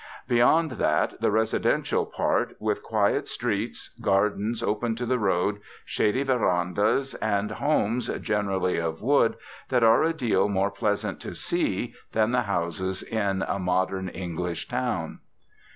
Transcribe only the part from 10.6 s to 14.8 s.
pleasant to see than the houses in a modern English